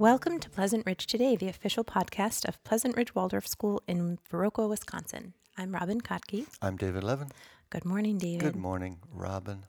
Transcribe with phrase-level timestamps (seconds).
[0.00, 4.66] Welcome to Pleasant Ridge Today, the official podcast of Pleasant Ridge Waldorf School in Viroqua,
[4.66, 5.34] Wisconsin.
[5.58, 6.46] I'm Robin Kotke.
[6.62, 7.28] I'm David Levin.
[7.68, 8.40] Good morning, David.
[8.40, 9.66] Good morning, Robin.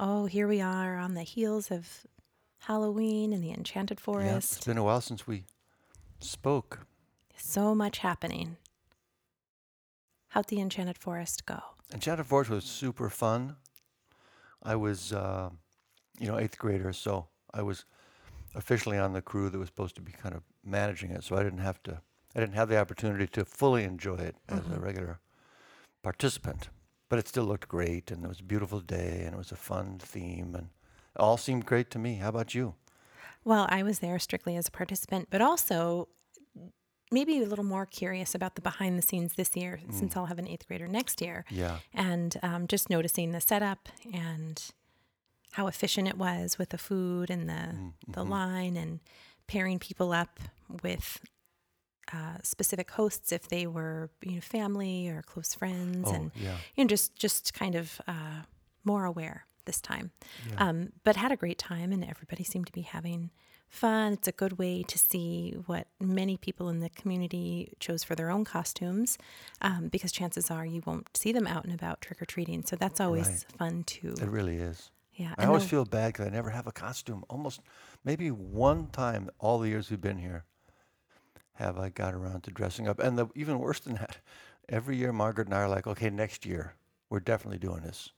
[0.00, 2.06] Oh, here we are on the heels of
[2.60, 4.56] Halloween and the Enchanted Yeah, Forest.
[4.56, 5.44] it's been a while since we
[6.20, 6.86] spoke.
[7.36, 8.56] So much happening.
[10.28, 11.60] How'd the Enchanted Forest go?
[11.92, 13.56] Enchanted Forest was super fun.
[14.62, 15.50] I was, uh,
[16.18, 17.84] you know, eighth grader, so I was
[18.54, 21.24] officially on the crew that was supposed to be kind of managing it.
[21.24, 22.00] So I didn't have to,
[22.34, 24.82] I didn't have the opportunity to fully enjoy it as a Mhm.
[24.82, 25.20] regular
[26.02, 26.68] participant.
[27.08, 29.56] But it still looked great, and it was a beautiful day, and it was a
[29.56, 30.68] fun theme, and
[31.14, 32.16] it all seemed great to me.
[32.16, 32.74] How about you?
[33.44, 36.08] Well, I was there strictly as a participant, but also
[37.10, 40.38] maybe a little more curious about the behind the scenes this year, since I'll have
[40.38, 41.44] an eighth grader next year.
[41.50, 41.78] Yeah.
[41.92, 44.62] and um, just noticing the setup and
[45.52, 48.28] how efficient it was with the food and the Mm, the mhm.
[48.28, 49.00] line and
[49.46, 50.38] pairing people up
[50.82, 51.20] with
[52.12, 56.56] uh, specific hosts if they were you know family or close friends Oh, and yeah.
[56.74, 58.42] you know just just kind of uh,
[58.84, 60.10] more aware this time
[60.48, 60.68] yeah.
[60.68, 63.30] um, but had a great time and everybody seemed to be having
[63.68, 68.16] fun it's a good way to see what many people in the community chose for
[68.16, 69.16] their own costumes
[69.60, 73.28] um, because chances are you won't see them out and about trick-or-treating so that's always
[73.28, 73.44] Right.
[73.58, 74.90] fun too It really is.
[75.20, 77.24] Yeah I always the- feel bad because I never have a costume.
[77.28, 77.60] Almost,
[78.04, 80.44] maybe one time all the years we've been here,
[81.54, 82.98] have I got around to dressing up.
[82.98, 84.16] And the, even worse than that,
[84.68, 86.74] every year Margaret and I are like, okay, next year
[87.10, 88.10] we're definitely doing this,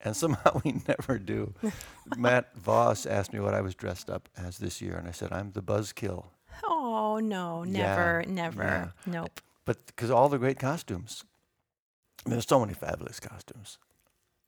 [0.00, 1.54] and somehow we never do.
[2.16, 5.32] Matt Voss asked me what I was dressed up as this year, and I said
[5.32, 6.26] I'm the Buzzkill.
[6.64, 11.24] oh no Yeah, never never nope But because all the great costumes,
[12.24, 13.78] I mean, there's so many fabulous costumes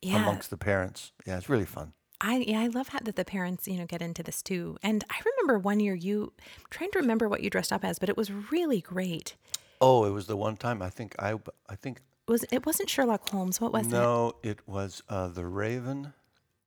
[0.03, 1.13] yeah amongst the parents.
[1.27, 1.93] Yeah, it's really fun.
[2.21, 4.77] I yeah, I love how that the parents, you know, get into this too.
[4.83, 7.99] And I remember one year you I'm trying to remember what you dressed up as,
[7.99, 9.37] but it was really great.
[9.81, 11.35] Oh, it was the one time I think I
[11.69, 13.61] I think It was it wasn't Sherlock Holmes.
[13.61, 13.91] What was it?
[13.91, 16.13] no, it was uh, the Raven,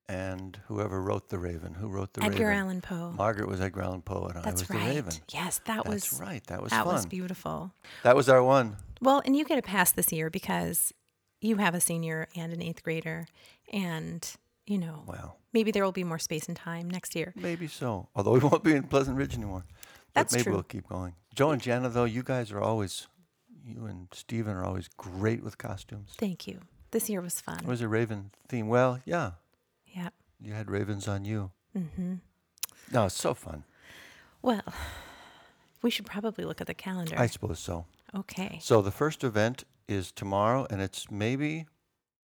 [0.09, 1.75] and whoever wrote the Raven.
[1.75, 2.57] Who wrote the Edgar Raven?
[2.63, 3.11] Allan Poe.
[3.15, 4.79] Margaret was Edgar Allan Poe, and I That's was right.
[4.87, 5.13] the Raven.
[5.31, 6.43] Yes, that That's was right.
[6.47, 6.93] That was that fun.
[6.95, 7.73] was beautiful.
[8.03, 8.77] that was our one.
[9.01, 10.93] Well, and you get a pass this year because
[11.43, 13.27] you have a senior and an eighth grader,
[13.71, 14.27] and
[14.65, 17.33] you know Wow, maybe there will be more space and time next year.
[17.35, 18.07] maybe so.
[18.15, 19.65] Although we won't be in Pleasant Ridge anymore.
[20.13, 20.53] That's But maybe true.
[20.53, 21.15] we'll keep going.
[21.33, 23.07] Joe and Jana, though, you guys are always,
[23.65, 26.11] you and Stephen are always great with costumes.
[26.17, 26.59] Thank you.
[26.91, 27.57] This year was fun.
[27.59, 28.67] It was a Raven theme.
[28.67, 29.31] Well, yeah,
[29.87, 30.09] yeah.
[30.39, 31.49] you had ravens on you.
[31.75, 32.15] Mm-hmm.
[32.91, 33.63] No, it's so fun.
[34.43, 34.61] Well,
[35.81, 37.15] we should probably look at the calendar.
[37.17, 37.85] I suppose so.
[38.15, 38.59] okay.
[38.61, 41.65] So the first event is tomorrow, and it's maybe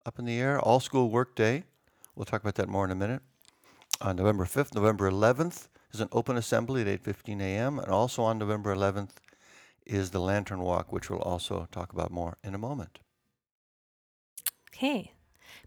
[0.06, 0.60] up in the air.
[0.60, 1.64] All school work day.
[2.16, 3.22] We'll talk about that more in a minute.
[4.02, 7.80] On November 5th, November 11th is an open assembly at 8:15 a.m.
[7.80, 9.18] And also on November 11th
[9.86, 13.00] is the Lantern Walk, which we'll also talk about more in a moment.
[14.74, 15.12] Okay.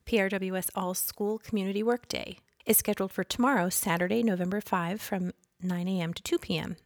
[0.07, 5.89] PRWS All School Community Work Day is scheduled for tomorrow, Saturday, November 5 from 9
[5.89, 6.15] a.m.
[6.15, 6.77] to 2 p.m.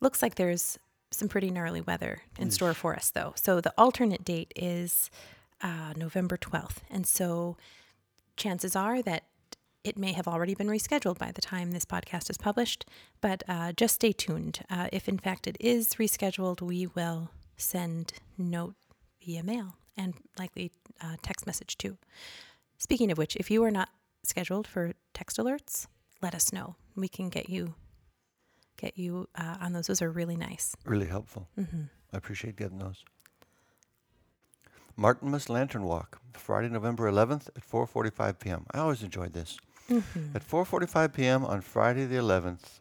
[0.00, 0.78] Looks like there's
[1.14, 3.32] some pretty gnarly weather in store for us, though.
[3.36, 5.10] So the alternate date is
[5.62, 6.78] uh, November 12th.
[6.90, 7.56] And so
[8.36, 9.24] chances are that
[9.84, 12.86] it may have already been rescheduled by the time this podcast is published,
[13.20, 14.60] but uh, just stay tuned.
[14.70, 18.74] Uh, if in fact it is rescheduled, we will send note
[19.24, 21.98] via mail and likely uh, text message too.
[22.78, 23.90] Speaking of which, if you are not
[24.22, 25.86] scheduled for text alerts,
[26.22, 26.76] let us know.
[26.96, 27.74] We can get you
[28.76, 29.86] get you uh, on those.
[29.86, 30.76] Those are really nice.
[30.84, 31.48] Really helpful.
[31.58, 31.82] Mm-hmm.
[32.12, 33.04] I appreciate getting those.
[34.98, 38.66] Martinmas Lantern Walk, Friday, November 11th at 4:45 p.m.
[38.70, 39.58] I always enjoyed this.
[39.88, 40.00] hmm
[40.34, 41.44] At 4:45 p.m.
[41.44, 42.80] on Friday the 11th,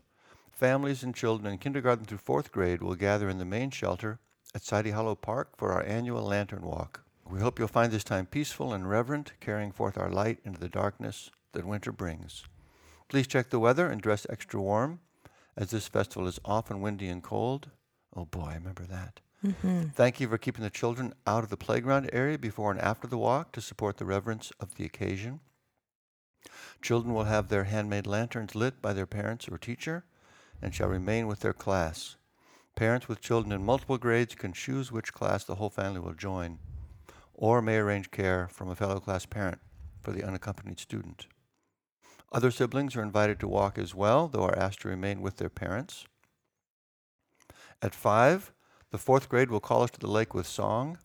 [0.52, 4.20] families and children in kindergarten through 4th grade will gather in the main shelter
[4.54, 7.02] at Sidie Hollow Park for our annual lantern walk.
[7.28, 10.70] We hope you'll find this time peaceful and reverent, carrying forth our light into the
[10.70, 12.44] darkness that winter brings.
[13.10, 15.00] Please check the weather and dress extra warm,
[15.56, 17.70] as this festival is often windy and cold.
[18.16, 19.20] Oh boy, I remember that.
[19.42, 23.08] hmm Thank you for keeping the children out of the playground area before and after
[23.08, 25.40] the walk to support the reverence of the occasion.
[26.82, 30.04] Children will have their handmade lanterns lit by their parents or teacher
[30.62, 32.16] and shall remain with their class.
[32.76, 36.60] Parents with children in multiple grades can choose which class the whole family will join
[37.34, 39.60] or may arrange care from a fellow class parent
[40.02, 41.28] for the unaccompanied student.
[42.34, 45.50] Other siblings are invited to walk as well, though are asked to remain with their
[45.50, 46.08] parents.
[47.80, 48.52] At 5,
[48.90, 50.98] the fourth grade will call us to the lake with song.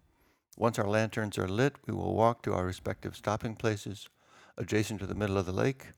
[0.57, 4.09] Once our lanterns are lit, we will walk to our respective stopping places
[4.57, 5.89] adjacent to the middle of the lake.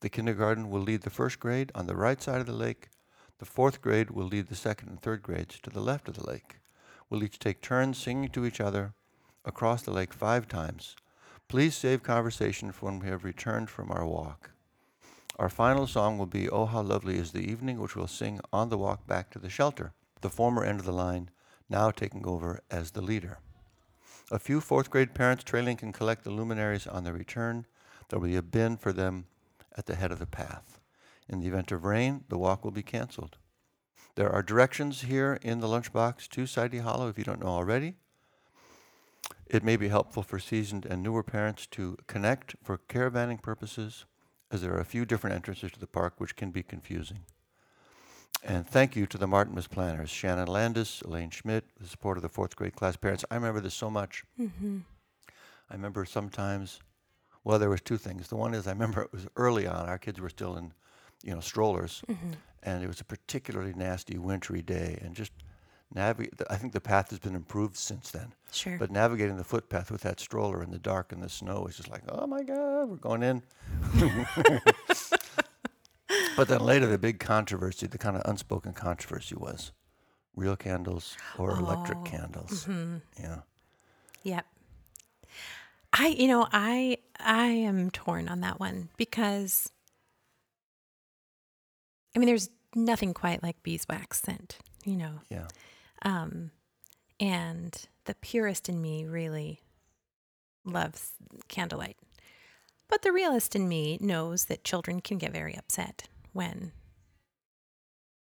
[0.00, 2.88] The kindergarten will lead the first grade on the right side of the lake.
[3.38, 6.26] The fourth grade will lead the second and third grades to the left of the
[6.26, 6.60] lake.
[7.10, 8.94] We'll each take turns singing to each other
[9.44, 10.94] across the lake five times.
[11.48, 14.50] Please save conversation for when we have returned from our walk.
[15.38, 18.70] Our final song will be Oh How Lovely is the Evening, which we'll sing on
[18.70, 19.92] the walk back to the shelter,
[20.22, 21.28] the former end of the line
[21.68, 23.38] now taking over as the leader.
[24.30, 27.66] A few fourth grade parents trailing can collect the luminaries on their return.
[28.08, 29.26] There will be a bin for them
[29.76, 30.80] at the head of the path.
[31.28, 33.36] In the event of rain, the walk will be canceled.
[34.14, 37.96] There are directions here in the lunchbox to Sidie Hollow if you don't know already.
[39.46, 44.06] It may be helpful for seasoned and newer parents to connect for caravanning purposes,
[44.50, 47.20] as there are a few different entrances to the park which can be confusing.
[48.44, 52.28] And thank you to the Martinmas planners, Shannon Landis, Elaine Schmidt, the support of the
[52.28, 53.24] fourth grade class parents.
[53.30, 54.24] I remember this so much.
[54.40, 54.78] Mm-hmm.
[55.70, 56.78] I remember sometimes,
[57.42, 58.28] well, there was two things.
[58.28, 59.88] The one is I remember it was early on.
[59.88, 60.72] Our kids were still in,
[61.24, 62.32] you know, strollers, Mm-hmm.
[62.62, 65.32] and it was a particularly nasty wintry day, and just
[65.94, 66.12] I
[66.56, 68.34] think the path has been improved since then.
[68.52, 68.76] Sure.
[68.78, 71.90] But navigating the footpath with that stroller in the dark and the snow is just
[71.90, 73.42] like, oh my God, we're going in.
[76.36, 79.72] but then later, the big controversy, the kind of unspoken controversy was
[80.34, 82.64] real candles or electric Oh, candles.
[82.64, 83.40] hmm Yeah.
[84.22, 84.46] Yep.
[85.92, 89.70] I you know, I I am torn on that one because
[92.14, 95.20] I mean there's nothing quite like beeswax scent, you know.
[95.30, 95.46] Yeah.
[96.02, 96.50] Um
[97.18, 99.62] and the purist in me really
[100.64, 101.12] loves
[101.48, 101.96] candlelight.
[102.88, 106.72] But the realist in me knows that children can get very upset when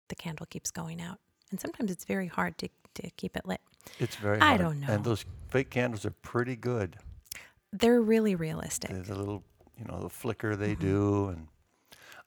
[0.07, 1.19] the candle keeps going out.
[1.51, 3.61] And sometimes it's very hard to, to keep it lit.
[3.99, 4.61] It's very I hard.
[4.61, 4.87] don't know.
[4.87, 6.97] And those fake candles are pretty good.
[7.71, 8.91] They're really realistic.
[8.91, 9.43] The, the little,
[9.77, 10.79] you know, the flicker they Mhm.
[10.79, 11.27] do.
[11.29, 11.47] And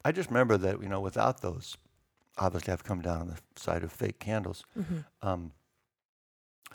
[0.05, 1.77] I just remember that, you know, without those,
[2.39, 4.65] obviously I've come down on the side of fake candles.
[4.75, 5.53] hmm Um,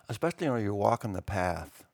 [0.10, 1.86] especially when you're walking the path,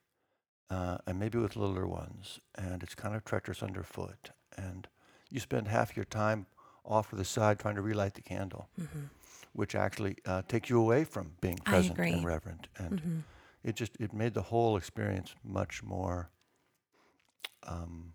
[0.70, 4.88] uh, and maybe with littler ones, and it's kind of treacherous underfoot, and
[5.30, 6.48] you spend half your time
[6.86, 9.06] off to the side trying to relight the candle, hmm
[9.54, 13.20] which actually uh, takes you away from being present and reverent, and hmm
[13.64, 16.30] it just it made the whole experience much more,
[17.64, 18.14] um,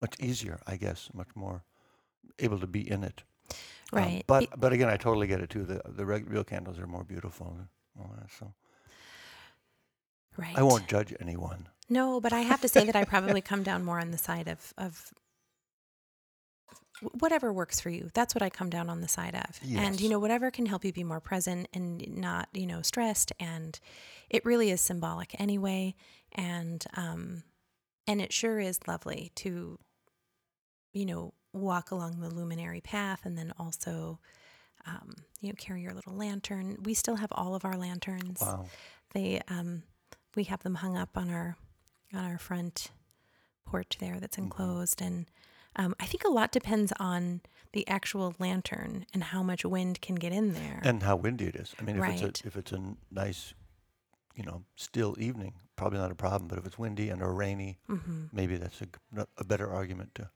[0.00, 1.64] much easier, I guess, much more
[2.38, 3.22] able to be in it.
[3.92, 4.24] Um, Right.
[4.26, 5.64] but but again, I totally get it too.
[5.64, 7.56] The the real candles are more beautiful.
[7.58, 7.68] And
[7.98, 8.52] all that, so.
[10.36, 10.56] right.
[10.56, 11.68] I won't judge anyone.
[11.88, 14.48] No, but I have to say that I probably come down more on the side
[14.48, 15.12] of of
[17.18, 18.10] whatever works for you.
[18.14, 19.60] That's what I come down on the side of.
[19.76, 23.32] And you know, whatever can help you be more present and not, you know, stressed
[23.40, 23.78] and
[24.30, 25.94] it really is symbolic anyway
[26.32, 27.42] and um
[28.06, 29.78] and it sure is lovely to
[30.92, 34.18] you know, walk along the luminary path and then also
[34.86, 36.76] um, you know, carry your little lantern.
[36.82, 38.66] We still have all of our lanterns Wow.
[39.14, 39.82] they um
[40.34, 41.56] we have them hung up on our
[42.14, 42.90] on our front
[43.64, 44.44] porch there that's Mhm.
[44.44, 45.26] enclosed and
[45.76, 47.40] um, I think a lot depends on
[47.72, 50.80] the actual lantern and how much wind can get in there.
[50.84, 51.74] And how windy it is.
[51.78, 52.22] I mean, if Right.
[52.22, 53.54] it's a if it's a nice,
[54.36, 56.48] you know, still evening, probably not a problem.
[56.48, 60.30] But if it's windy and or rainy, hmm maybe that's a, a better argument to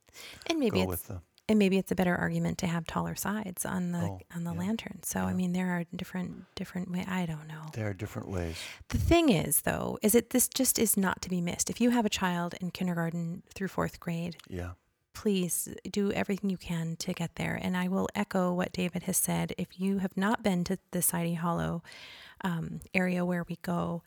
[0.48, 1.20] And maybe go it's with the.
[1.48, 4.52] and maybe it's a better argument to have taller sides on the Oh, on the
[4.52, 4.58] yeah.
[4.58, 5.00] lantern.
[5.02, 7.64] So I mean there are different different way I don't know.
[7.72, 8.56] There are different ways.
[8.88, 11.70] The thing is though is that this just is not to be missed.
[11.70, 14.72] If you have a child in kindergarten through 4th grade Yeah.
[15.14, 17.58] please do everything you can to get there.
[17.62, 19.54] And I will echo what David has said.
[19.56, 21.82] If you have not been to the Sidie Hollow
[22.42, 24.02] um, area where we go,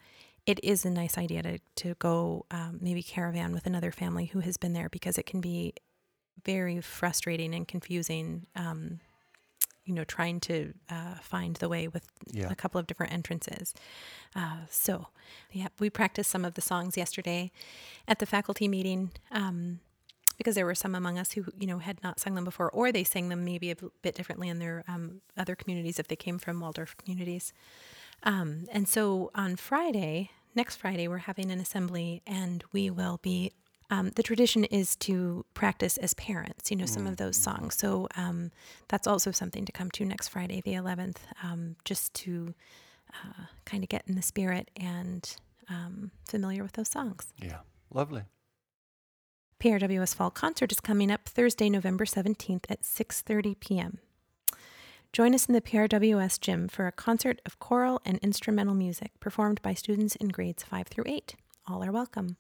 [0.45, 4.39] it is a nice idea to, to go um, maybe caravan with another family who
[4.39, 5.73] has been there because it can be
[6.45, 8.47] very frustrating and confusing.
[8.55, 8.99] Um,
[9.85, 12.51] you know, trying to uh, find the way with Yeah.
[12.51, 13.73] a couple of different entrances.
[14.35, 15.07] Uh, so,
[15.51, 17.51] yeah, we practiced some of the songs yesterday
[18.07, 19.79] at the faculty meeting um,
[20.37, 22.91] because there were some among us who, you know, had not sung them before, or
[22.91, 26.37] they sang them maybe a bit differently in their um, other communities if they came
[26.37, 27.51] from Waldorf communities.
[28.23, 33.51] Um, and so on Friday, next Friday, we're having an assembly, and we will be.
[33.91, 37.73] Um, the tradition is to practice as parents, you know, some of those songs.
[37.73, 38.51] So um,
[38.87, 42.53] that's also something to come to next Friday, the 11th, um, just to
[43.11, 45.35] uh, kind of get in the spirit and
[45.69, 47.33] um, familiar with those songs.
[47.41, 47.61] Yeah.
[47.91, 48.23] Lovely.
[49.59, 53.99] PRWS Fall Concert is coming up Thursday, November 17th at 6:30 p.m.
[55.11, 59.59] Join us in the PRWS gym for a concert of choral and instrumental music performed
[59.63, 61.35] by students in grades 5 through 8.
[61.67, 62.37] All are welcome.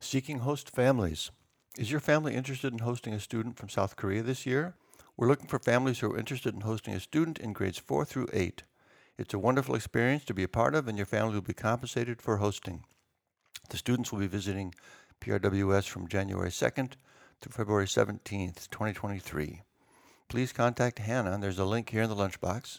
[0.00, 1.30] Seeking host families.
[1.78, 4.74] Is your family interested in hosting a student from South Korea this year?
[5.16, 8.26] We're looking for families who are interested in hosting a student in grades 4 through
[8.32, 8.64] 8.
[9.16, 12.20] It's a wonderful experience to be a part of, and your family will be compensated
[12.20, 12.84] for hosting.
[13.70, 14.74] The students will be visiting
[15.20, 16.94] PRWS from January 2nd
[17.40, 19.62] through February 17th, 2023.
[20.28, 22.78] Please contact Hannah, there's a link here in the lunchbox,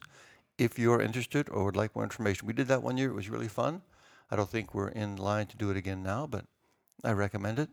[0.57, 2.45] if you're interested or would like more information.
[2.45, 3.81] We did that one year, it was really fun.
[4.29, 6.45] I don't think we're in line to do it again now, but
[7.03, 7.69] I recommend it.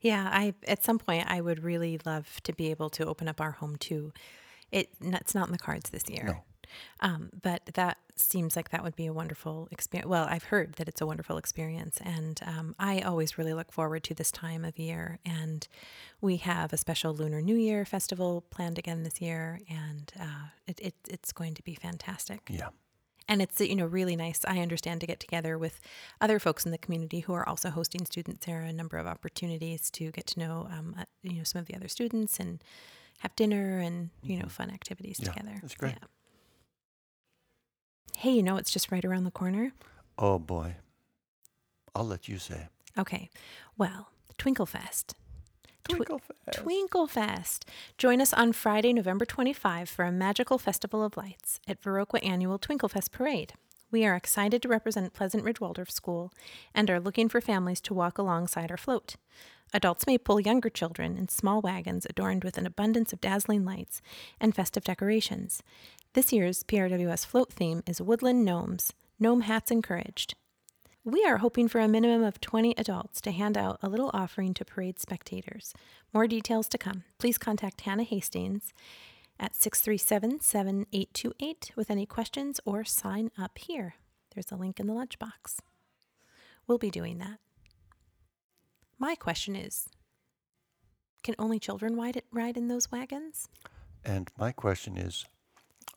[0.00, 3.40] Yeah, I at some point I would really love to be able to open up
[3.40, 4.12] our home too.
[4.70, 6.24] It it's not in the cards this year.
[6.24, 6.44] No.
[7.00, 10.08] Um, but that seems like that would be a wonderful experience.
[10.08, 14.04] Well, I've heard that it's a wonderful experience, and um, I always really look forward
[14.04, 15.18] to this time of year.
[15.24, 15.66] And
[16.20, 20.78] we have a special Lunar New Year festival planned again this year, and uh, it,
[20.80, 22.40] it, it's going to be fantastic.
[22.50, 22.68] Yeah.
[23.28, 24.40] And it's you know really nice.
[24.46, 25.80] I understand to get together with
[26.20, 28.44] other folks in the community who are also hosting students.
[28.44, 31.60] There are a number of opportunities to get to know um, uh, you know some
[31.60, 32.62] of the other students and
[33.20, 35.26] have dinner and you know fun activities Mm-hmm.
[35.30, 35.58] Yeah, together.
[35.62, 35.94] that's great.
[38.18, 39.72] Hey, you know it's just right around the corner.
[40.18, 40.76] Oh boy.
[41.94, 42.68] I'll let you say.
[42.98, 43.30] Okay,
[43.76, 45.14] well, Twinklefest.
[45.88, 46.20] Twinklefest.
[46.52, 47.64] Twinklefest.
[47.98, 52.58] Join us on Friday, November 25 for a magical festival of lights at Viroqua Annual
[52.60, 53.54] Twinklefest Parade.
[53.90, 56.32] We are excited to represent Pleasant Ridge Waldorf School
[56.74, 59.16] and are looking for families to walk alongside our float.
[59.74, 64.00] Adults may pull younger children in small wagons adorned with an abundance of dazzling lights
[64.40, 65.62] and festive decorations.
[66.14, 70.34] This year's PRWS float theme is Woodland Gnomes, Gnome Hats Encouraged.
[71.04, 74.52] We are hoping for a minimum of 20 adults to hand out a little offering
[74.54, 75.72] to parade spectators.
[76.12, 77.04] More details to come.
[77.16, 78.74] Please contact Hannah Hastings
[79.40, 83.94] at 637 7828 with any questions or sign up here.
[84.34, 85.60] There's a link in the lunchbox.
[86.66, 87.38] We'll be doing that.
[88.98, 89.88] My question is
[91.22, 93.48] Can only children ride, ride in those wagons?
[94.04, 95.24] And my question is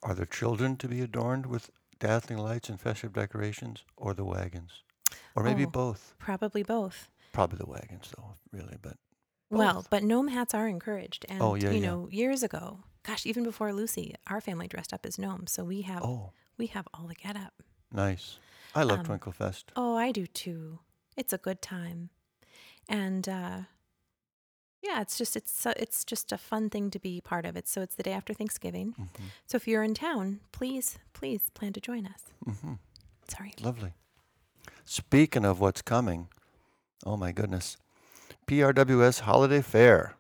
[0.06, 4.84] Are the children to be adorned with dazzling lights and festive decorations or the wagons?
[5.36, 5.72] Or maybe Oh.
[5.72, 6.16] both?
[6.20, 7.10] Probably both.
[7.34, 8.98] Probably the wagons, though, really, but
[9.50, 11.26] Well, but gnome hats are encouraged.
[11.28, 11.88] And, Oh, yeah, you yeah.
[11.88, 15.52] know, years ago, gosh, even before Lucy, our family dressed up as gnomes.
[15.52, 17.64] So we have oh, we have all the get up.
[17.92, 18.40] nice.
[18.76, 19.72] I love Um, Twinkle Fest.
[19.76, 20.80] Oh, I do too.
[21.18, 22.10] It's a good time.
[22.88, 23.62] And uh
[24.88, 27.68] yeah, it's just it's so- it's just a fun thing to be part of it.
[27.68, 28.94] So it's the day after Thanksgiving.
[28.98, 32.22] hmm So if you're in town, please please plan to join us.
[32.46, 32.74] Mm-hmm.
[33.28, 33.54] Sorry.
[33.62, 33.94] Lovely.
[34.86, 36.28] Speaking of what's coming,
[37.06, 37.78] oh my goodness,
[38.48, 40.16] PRWS Holiday Fair.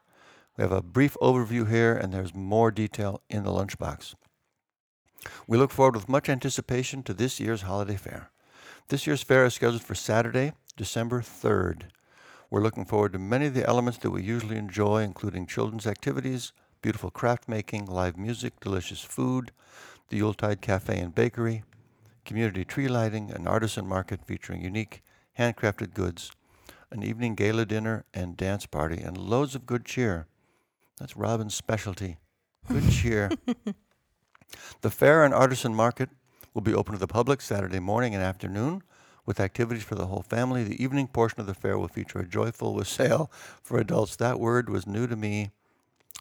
[0.57, 4.15] We have a brief overview here, and there's more detail in the lunchbox.
[5.47, 8.29] We look forward with much anticipation to this year's holiday fair.
[8.87, 11.89] This year's fair is scheduled for Saturday, December 3rd.
[12.49, 16.53] We're looking forward to many of the elements that we usually enjoy, including children's activities,
[16.81, 19.51] beautiful craft making, live music, delicious food,
[20.09, 21.63] the Yuletide Cafe and Bakery,
[22.23, 25.01] community tree lighting, an artisan market featuring unique
[25.39, 26.31] handcrafted goods,
[26.91, 30.27] an evening gala dinner and dance party, and loads of good cheer.
[30.99, 32.17] That's Robin's specialty.
[32.67, 33.31] Good cheer.
[34.81, 36.09] the fair and artisan market
[36.53, 38.83] will be open to the public Saturday morning and afternoon
[39.25, 40.63] with activities for the whole family.
[40.63, 43.31] The evening portion of the fair will feature a joyful wassail
[43.63, 44.15] for adults.
[44.17, 45.51] That word was new to me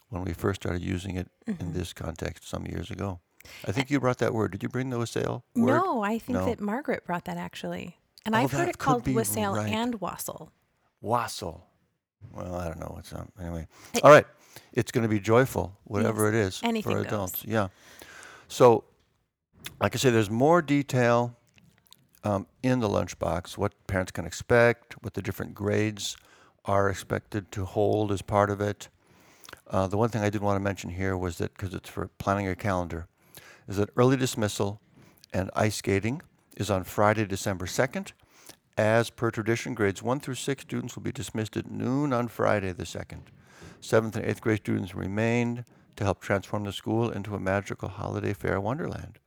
[0.09, 1.73] when we first started using it in Mhm.
[1.75, 3.21] this context some years ago.
[3.67, 4.53] I think you brought that word.
[4.53, 5.67] Did you bring the wassail word?
[5.67, 6.47] No, I think No.
[6.47, 7.99] that Margaret brought that actually.
[8.25, 9.71] And Oh, I've heard it called wassail right.
[9.71, 10.51] and wassail.
[11.03, 11.67] Wassail.
[12.33, 13.29] Well, I don't know what's up.
[13.39, 13.67] Anyway,
[14.03, 14.27] all right.
[14.73, 17.07] It's going to be joyful, whatever it is anything for goes.
[17.07, 17.45] adults.
[17.45, 17.69] Yeah.
[18.49, 18.85] So,
[19.81, 21.37] like I say, there's more detail
[22.25, 23.57] um, in the lunchbox.
[23.57, 26.17] What parents can expect, what the different grades
[26.65, 28.89] are expected to hold as part of it.
[29.71, 32.09] Uh, the one thing I did want to mention here was that because it's for
[32.19, 33.07] planning your calendar,
[33.69, 34.81] is that early dismissal
[35.33, 36.23] and ice skating
[36.57, 38.13] is on Friday, December 2nd.
[38.77, 42.73] As per tradition, grades 1 through 6 students will be dismissed at noon on Friday
[42.73, 43.23] the 2nd.
[43.81, 45.65] 7th and 8th grade students remained
[45.97, 49.19] to help transform the school into a magical holiday fair wonderland.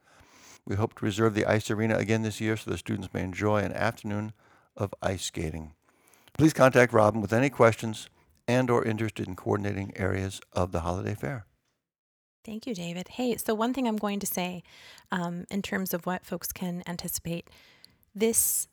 [0.67, 3.59] We hope to reserve the ice arena again this year so the students may enjoy
[3.59, 4.33] an afternoon
[4.75, 5.71] of ice skating.
[6.37, 8.09] Please contact Robin with any questions
[8.49, 11.45] and or interested in coordinating areas of the holiday fair.
[12.43, 13.07] Thank you, David.
[13.07, 14.61] Hey, so one thing I'm going to say
[15.09, 17.49] um, in terms of what folks can anticipate
[18.13, 18.67] this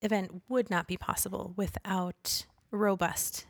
[0.00, 3.46] event would not be possible without robust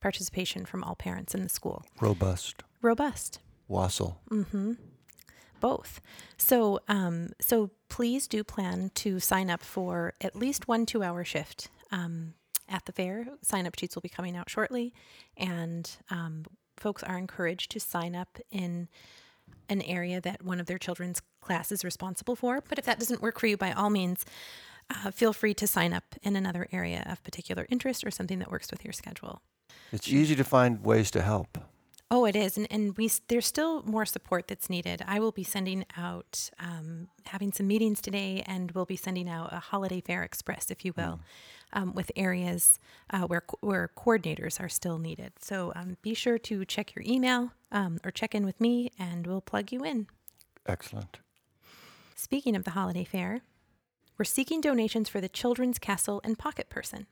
[0.00, 1.84] participation from all parents in the school.
[2.00, 2.64] Robust.
[2.80, 3.38] Robust.
[3.68, 4.16] Wassel.
[4.28, 4.72] Mm-hmm.
[5.62, 6.02] Both.
[6.36, 11.70] So, um, so please do plan to sign up for at least one two-hour shift.
[11.90, 12.34] Um,
[12.68, 13.26] at the fair.
[13.42, 14.92] Sign up sheets will be coming out shortly,
[15.36, 16.44] and um,
[16.76, 18.88] folks are encouraged to sign up in
[19.68, 22.62] an area that one of their children's class is responsible for.
[22.68, 24.24] But if that doesn't work for you, by all means,
[24.90, 28.50] uh, feel free to sign up in another area of particular interest or something that
[28.50, 29.42] works with your schedule.
[29.92, 31.58] It's easy to find ways to help.
[32.14, 35.02] Oh, it is, and and we there's still more support that's needed.
[35.06, 39.50] I will be sending out, um, having some meetings today, and we'll be sending out
[39.50, 41.20] a holiday fair express, if you will,
[41.72, 42.78] um, with areas
[43.08, 45.32] uh, where where coordinators are still needed.
[45.40, 49.26] So um, be sure to check your email um, or check in with me, and
[49.26, 50.06] we'll plug you in.
[50.66, 51.18] Excellent.
[52.14, 53.40] Speaking of the holiday fair,
[54.18, 57.06] we're seeking donations for the Children's Castle and Pocket Person.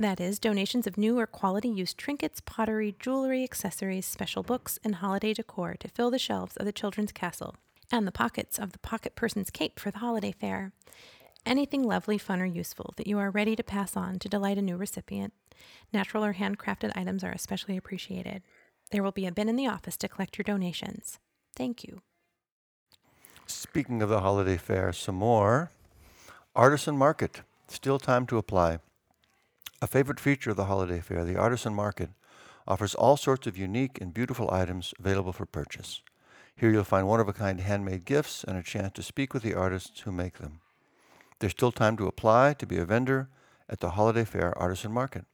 [0.00, 4.96] That is, donations of new or quality used trinkets, pottery, jewelry, accessories, special books, and
[4.96, 7.56] holiday decor to fill the shelves of the Children's Castle
[7.90, 10.72] and the pockets of the Pocket Person's cape for the holiday fair.
[11.44, 14.62] Anything lovely, fun, or useful that you are ready to pass on to delight a
[14.62, 15.32] new recipient.
[15.92, 18.42] Natural or handcrafted items are especially appreciated.
[18.92, 21.18] There will be a bin in the office to collect your donations.
[21.56, 22.02] Thank you.
[23.46, 25.70] Speaking of the holiday fair, some more.
[26.54, 27.42] Artisan Market.
[27.66, 28.78] Still time to apply.
[29.80, 32.10] A favorite feature of the holiday fair, the Artisan Market
[32.66, 36.02] offers all sorts of unique and beautiful items available for purchase.
[36.56, 39.44] Here you'll find one of a kind handmade gifts and a chance to speak with
[39.44, 40.58] the artists who make them.
[41.38, 43.28] There's still time to apply to be a vendor
[43.68, 45.26] at the Holiday Fair Artisan Market.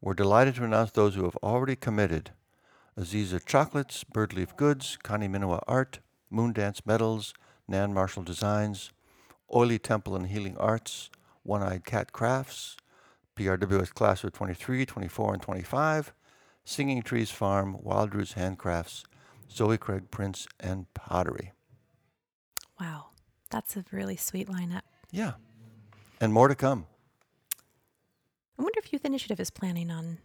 [0.00, 2.30] We're delighted to announce those who have already committed
[2.98, 5.98] Aziza Chocolates, Birdleaf Goods, Connie Minowa Art,
[6.32, 7.34] Moondance Metals,
[7.68, 8.92] Nan Marshall Designs,
[9.54, 11.10] Oily Temple and Healing Arts,
[11.42, 12.78] One Eyed Cat Crafts,
[13.38, 16.12] PRWS Class of 23, 24, and 25,
[16.64, 19.04] Singing Trees Farm, Wild Roots Handcrafts,
[19.48, 21.52] Zoe Craig Prince, and Pottery.
[22.80, 23.10] Wow,
[23.48, 24.82] that's a really sweet lineup.
[25.12, 25.34] Yeah.
[26.20, 26.86] And more to come.
[28.58, 30.18] I wonder if Youth Initiative is planning on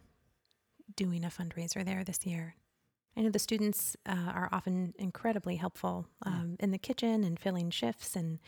[0.96, 2.56] doing a fundraiser there this year.
[3.16, 7.70] I know the students uh, are often incredibly helpful um, in the kitchen and filling
[7.70, 8.40] shifts, and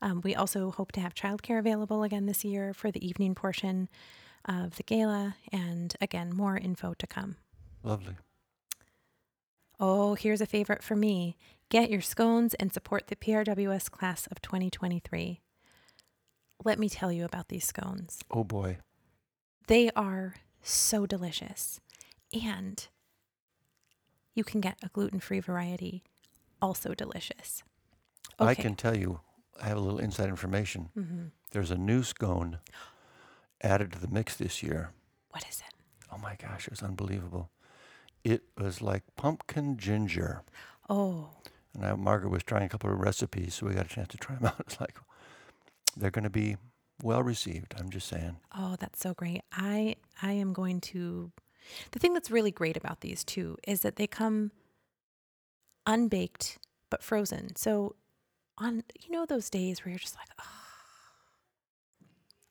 [0.00, 3.88] um, we also hope to have childcare available again this year for the evening portion
[4.46, 5.36] of the gala.
[5.52, 7.36] And again, more info to come.
[7.82, 8.14] Lovely.
[9.78, 11.36] Oh, here's a favorite for me.
[11.68, 15.40] Get your scones and support the PRWS class of 2023.
[16.64, 18.20] Let me tell you about these scones.
[18.30, 18.78] Oh boy.
[19.66, 21.80] They are so delicious.
[22.32, 22.86] And
[24.36, 26.02] you can get a gluten free variety,
[26.62, 27.62] also delicious.
[28.38, 29.20] I can tell you,
[29.60, 30.90] I have a little inside information.
[30.94, 32.58] hmm There's a new scone
[33.62, 34.90] added to the mix this year.
[35.30, 35.74] What is it?
[36.12, 37.50] Oh my gosh, it was unbelievable.
[38.24, 40.42] It was like pumpkin ginger.
[40.88, 41.30] Oh,
[41.74, 44.18] And I, Margaret was trying a couple of recipes, so we got a chance to
[44.18, 44.60] try them out.
[44.60, 44.96] It's like
[45.96, 46.56] they're going to be
[47.02, 47.74] well received.
[47.78, 48.36] I'm just saying.
[48.56, 49.42] oh, that's so great.
[49.52, 51.32] I I am going to.
[51.92, 54.50] The thing that's really great about these too is that they come
[55.86, 56.58] unbaked
[56.90, 57.56] but frozen.
[57.56, 57.96] So
[58.58, 60.44] on you know those days where you're just like, oh,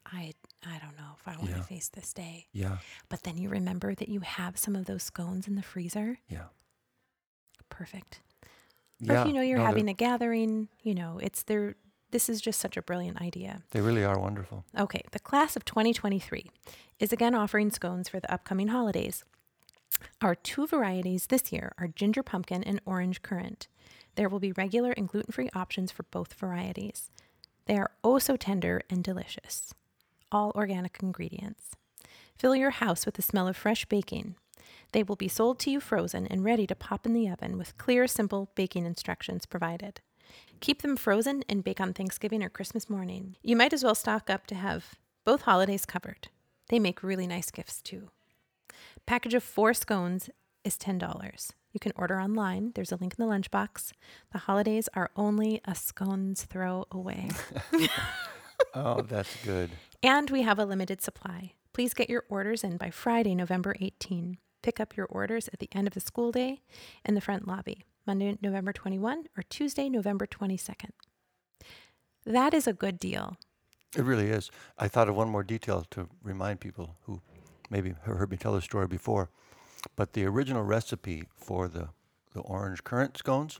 [0.05, 0.33] I
[0.65, 2.47] I don't know if I want to face this day.
[2.51, 2.77] Yeah,
[3.09, 6.17] But then you remember that you have some of those scones in the freezer.
[6.27, 6.45] yeah,
[7.69, 8.21] Perfect.
[9.07, 9.21] Or yeah.
[9.21, 11.75] if you know you're no, they're- having a gathering, you know, it's there.
[12.15, 13.63] This is just such a brilliant idea.
[13.71, 14.63] They really are wonderful.
[14.79, 16.49] Okay, the class of 2023
[16.97, 19.25] is again offering scones for the upcoming holidays.
[20.21, 23.67] Our two varieties this year are ginger pumpkin and orange currant.
[24.15, 27.11] There will be regular and gluten free options for both varieties.
[27.65, 29.73] They are oh so tender and delicious.
[30.31, 31.71] All organic ingredients.
[32.37, 34.35] Fill your house with the smell of fresh baking.
[34.93, 37.77] They will be sold to you frozen and ready to pop in the oven with
[37.77, 39.99] clear, simple baking instructions provided.
[40.59, 43.35] Keep them frozen and bake on Thanksgiving or Christmas morning.
[43.41, 44.95] You might as well stock up to have
[45.25, 46.29] both holidays covered.
[46.69, 48.09] They make really nice gifts too.
[49.05, 50.29] Package of four scones
[50.63, 51.51] is $10.
[51.71, 52.71] You can order online.
[52.73, 53.91] There's a link in the lunchbox.
[54.31, 57.29] The holidays are only a scone's throw away.
[58.73, 59.71] oh, that's good.
[60.01, 61.53] And we have a limited supply.
[61.73, 64.37] Please get your orders in by Friday, November 18.
[64.63, 66.61] Pick up your orders at the end of the school day
[67.03, 70.91] in the front lobby, Monday, November 21 or Tuesday, November 22nd.
[72.25, 73.37] That is a good deal.
[73.95, 74.51] It really is.
[74.77, 77.21] I thought of one more detail to remind people who
[77.69, 79.29] maybe have heard me tell the story before.
[79.95, 81.89] But the original recipe for the,
[82.33, 83.59] the orange currant scones,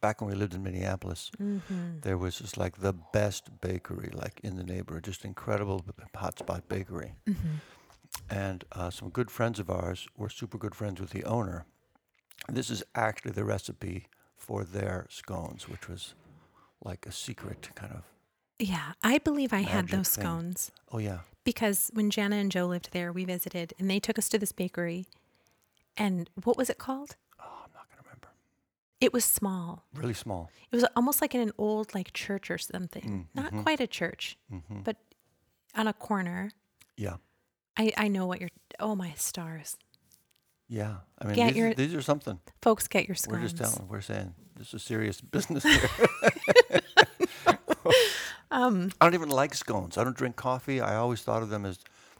[0.00, 2.00] back when we lived in Minneapolis, Mm-hmm.
[2.00, 5.84] there was just like the best bakery, like in the neighborhood, just incredible
[6.16, 7.14] hotspot bakery.
[7.28, 7.48] Mm-hmm.
[8.30, 11.66] And uh, some good friends of ours were super good friends with the owner.
[12.48, 16.14] This is actually the recipe for their scones, which was
[16.84, 18.02] like a secret kind of.
[18.58, 20.24] Yeah, I believe I had those thing.
[20.24, 20.70] scones.
[20.92, 24.28] Oh yeah, because when Jana and Joe lived there, we visited and they took us
[24.30, 25.06] to this bakery.
[25.96, 27.16] And what was it called?
[27.38, 28.28] Oh, I'm not going to remember.
[29.00, 29.84] It was small.
[29.94, 30.50] Really small.
[30.70, 33.28] It was almost like in an old like church or something.
[33.34, 33.62] Mm, Not mhm.
[33.62, 34.96] quite a church, hmm but
[35.74, 36.50] on a corner.
[36.96, 37.16] Yeah.
[37.76, 38.50] I, I know what you're.
[38.80, 39.76] Oh my stars,
[40.74, 40.94] Yeah.
[41.20, 42.40] I mean, Get these, your- are, these are something.
[42.62, 43.36] folks, get your scones.
[43.36, 43.88] We're just telling.
[43.88, 46.80] We're saying this is serious business here.
[48.50, 49.96] Um, I don't even like scones.
[49.96, 50.80] I don't drink coffee.
[50.82, 51.78] I always thought of them as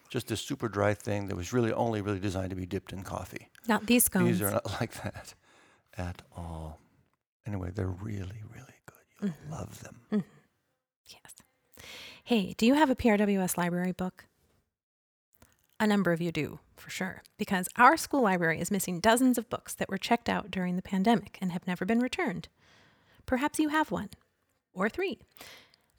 [0.08, 3.02] just a super dry thing that was really only really designed to be dipped in
[3.02, 3.48] coffee.
[3.68, 4.26] not these scones.
[4.38, 5.34] These are not like that
[5.98, 6.80] at all.
[7.46, 9.04] Anyway, they're really, really good.
[9.20, 9.52] You'll Mm-hmm.
[9.52, 10.24] love them.
[11.06, 11.84] Yes.
[12.24, 14.24] Hey, do you have a PRWS library book?
[15.78, 19.49] A number of you do, for sure, because our school library is missing dozens of
[19.49, 22.49] books that were checked out during the pandemic and have never been returned.
[23.25, 24.11] Perhaps you have one,
[24.75, 25.18] or three.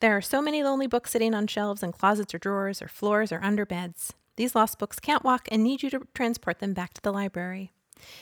[0.02, 3.32] There are so many lonely books sitting on shelves in closets or drawers or floors
[3.32, 4.13] or under beds.
[4.36, 7.72] These lost books can't walk and need you to transport them back to the library.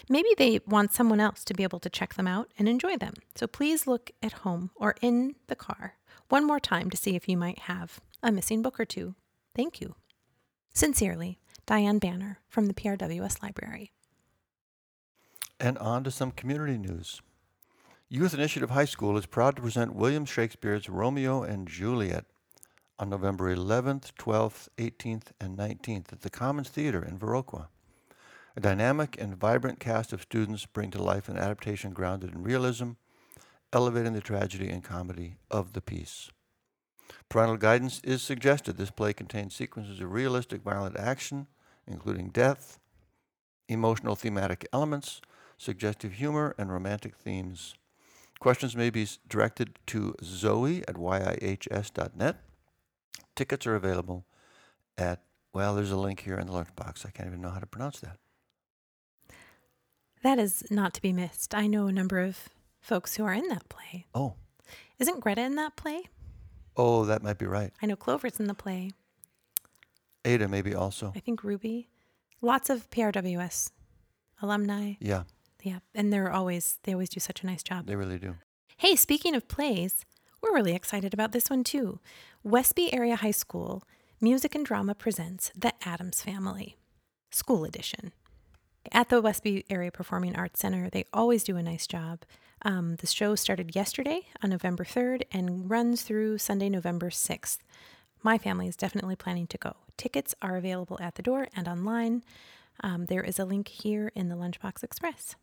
[0.07, 3.15] Maybe they want someone else to be able to check them out and enjoy them.
[3.35, 5.95] So please look at home or in the car
[6.29, 9.15] one more time to see if you might have a missing book or two.
[9.55, 9.95] Thank you.
[10.73, 13.91] Sincerely, Diane Banner from the PRWS Library.
[15.59, 17.21] And on to some community news.
[18.09, 22.25] Youth Initiative High School is proud to present William Shakespeare's Romeo and Juliet
[22.99, 27.67] on November 11th, 12th, 18th, and 19th at the Commons Theater in Viroqua.
[28.55, 32.91] A dynamic and vibrant cast of students bring to life an adaptation grounded in realism,
[33.71, 36.29] elevating the tragedy and comedy of the piece.
[37.29, 38.77] Parental guidance is suggested.
[38.77, 41.47] This play contains sequences of realistic violent action,
[41.87, 42.79] including death,
[43.67, 45.21] emotional thematic elements,
[45.57, 47.75] suggestive humor, and romantic themes.
[48.39, 52.37] Questions may be directed to Zoe at yihs.net.
[53.35, 54.25] Tickets are available
[54.97, 55.21] at,
[55.53, 57.05] well, there's a link here in the lunchbox.
[57.05, 58.17] I can't even know how to pronounce that.
[60.23, 61.55] That is not to be missed.
[61.55, 64.05] I know a number of folks who are in that play.
[64.13, 64.35] Oh,
[64.99, 66.03] Isn't Greta in that play?
[66.77, 67.71] Oh, that might be right.
[67.81, 68.91] I know Clover's in the play.
[70.25, 71.11] Ada, maybe also.
[71.15, 71.89] I think Ruby.
[72.41, 73.71] Lots of PRWS
[74.41, 74.93] alumni.
[74.99, 75.23] Yeah,
[75.63, 77.85] Yeah, and they're always they always do such a nice job.
[77.85, 78.35] they really do.
[78.77, 80.05] Hey, speaking of plays,
[80.41, 81.99] we're really excited about this one too.
[82.43, 83.83] Westby Area High School
[84.19, 86.77] Music and Drama presents The Addams Family,
[87.31, 88.11] School Edition.
[88.91, 92.21] At the Westby Area Performing Arts Center, they always do a nice job.
[92.63, 97.57] Um, the show started yesterday on November 3rd and runs through Sunday, November 6th.
[98.21, 99.77] My family is definitely planning to go.
[99.97, 102.23] Tickets are available at the door and online.
[102.83, 105.35] Um, there is a link here in the Lunchbox Express.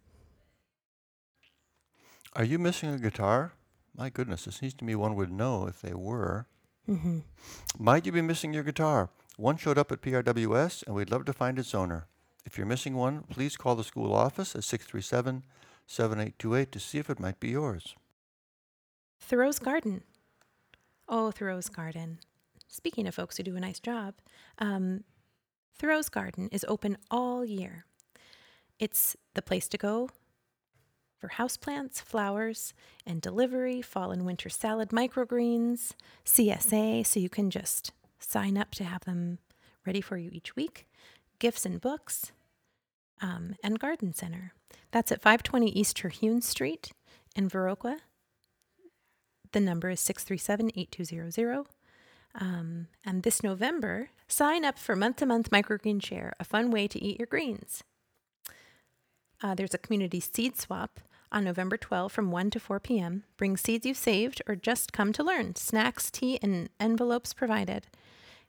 [2.35, 3.53] Are you missing a guitar?
[3.97, 6.47] My goodness, it seems to me one would know if they were.
[6.89, 7.21] Mm-hmm.
[7.79, 9.11] Might you be missing your guitar?
[9.37, 12.07] One showed up at PRWS, and we'd love to find its owner.
[12.45, 15.43] If you're missing one, please call the school office at 637
[15.89, 17.97] 7828 to see if it might be yours.
[19.19, 20.03] Thoreau's Garden.
[21.09, 22.19] Oh, Thoreau's Garden.
[22.69, 24.15] Speaking of folks who do a nice job,
[24.59, 25.05] um,
[25.77, 27.87] Thoreau's Garden is open all year.
[28.79, 30.11] It's the place to go
[31.19, 32.75] for houseplants, flowers,
[33.07, 35.93] and delivery, fall and winter salad, microgreens,
[36.25, 39.39] CSA, so you can just sign up to have them
[39.87, 40.87] ready for you each week,
[41.39, 42.33] gifts and books,
[43.21, 44.53] um, and garden center.
[44.91, 46.93] That's at 520 East Terhune Street
[47.37, 47.99] in Viroqua.
[49.53, 51.67] The number is 637 8200.
[52.35, 56.87] Um, and this November, sign up for month to month microgreen share, a fun way
[56.87, 57.83] to eat your greens.
[59.43, 61.01] Uh, there's a community seed swap
[61.31, 63.25] on November 12 from 1 to 4 p.m.
[63.37, 65.57] Bring seeds you've saved or just come to learn.
[65.57, 67.87] Snacks, tea, and envelopes provided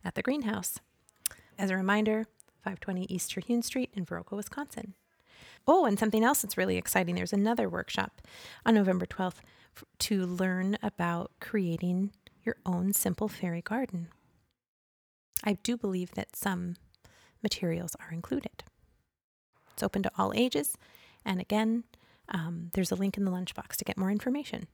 [0.04, 0.80] at the greenhouse.
[1.58, 2.26] As a reminder,
[2.64, 4.94] 520 East Terhune Street in Viroqua, Wisconsin.
[5.68, 8.22] Oh, and something else that's really exciting there's another workshop
[8.66, 9.42] on November 12th
[10.00, 12.12] to learn about creating
[12.44, 14.08] your own simple fairy garden.
[15.44, 16.76] I do believe that some
[17.42, 18.64] materials are included.
[19.72, 20.78] It's open to all ages.
[21.26, 21.84] And again,
[22.30, 24.68] um, there's a link in the lunchbox to get more information.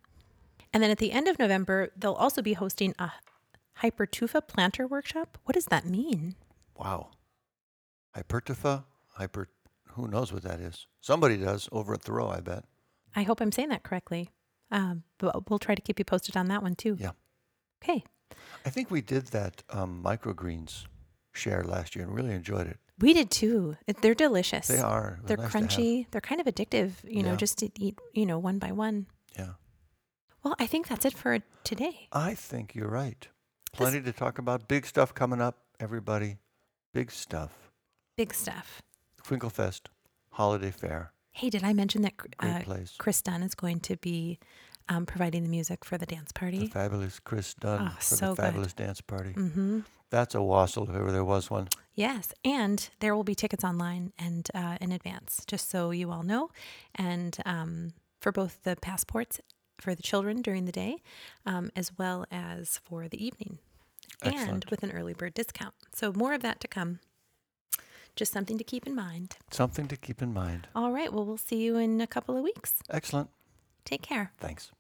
[0.73, 3.11] And then at the end of November, they'll also be hosting a
[3.81, 5.37] Hypertufa planter workshop.
[5.43, 6.35] What does that mean?
[6.77, 7.09] Wow.
[8.15, 8.83] Hypertropha?
[9.13, 9.47] Hyper.
[9.91, 10.87] Who knows what that is?
[11.01, 12.65] Somebody does over at Thoreau, I bet.
[13.15, 14.29] I hope I'm saying that correctly.
[14.71, 16.97] Um, but we'll try to keep you posted on that one too.
[16.99, 17.11] Yeah.
[17.83, 18.03] Okay.
[18.65, 20.85] I think we did that um, microgreens
[21.33, 22.77] share last year and really enjoyed it.
[22.99, 23.77] We did too.
[24.01, 24.67] They're delicious.
[24.67, 25.19] They are.
[25.25, 26.07] They're nice crunchy.
[26.11, 27.35] They're kind of addictive, you know, Yeah.
[27.37, 29.07] just to eat, you know, one by one.
[29.37, 29.51] Yeah.
[30.43, 32.07] Well, I think that's it for today.
[32.11, 33.27] I think you're right.
[33.73, 34.67] Plenty to talk about.
[34.67, 35.57] Big stuff coming up.
[35.79, 36.37] everybody.
[36.93, 37.64] Big stuff.
[38.17, 38.81] Big stuff.
[39.23, 39.87] Twinklefest
[40.31, 41.11] Holiday Fair.
[41.31, 42.95] Hey, did I mention that uh, place.
[42.97, 44.39] Chris Dunn is going to be
[44.87, 46.59] um, providing the music for the dance party?
[46.59, 48.41] The fabulous Chris Dunn Oh, for so the good.
[48.41, 49.33] fabulous dance party.
[49.33, 49.79] Mm-hmm.
[50.11, 51.67] That's a wassail if ever there was one.
[51.93, 56.23] Yes, and there will be tickets online and uh, in advance, just so you all
[56.23, 56.51] know,
[56.93, 59.41] and um, for both the passports
[59.81, 60.97] for the children during the day,
[61.45, 63.57] um, as well as for the evening,
[64.21, 65.73] and with an early bird discount.
[65.93, 66.99] So more of that to come.
[68.15, 69.37] Just something to keep in mind.
[69.51, 70.67] Something to keep in mind.
[70.73, 71.11] All right.
[71.11, 72.75] Well, we'll see you in a couple of weeks.
[72.89, 73.29] Excellent.
[73.83, 74.31] Take care.
[74.39, 74.71] Thanks.